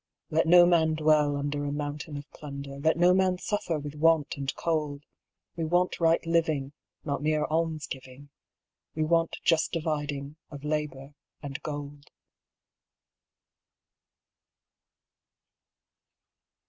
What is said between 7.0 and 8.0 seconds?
not mere alms